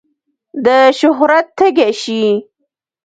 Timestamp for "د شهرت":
0.65-1.47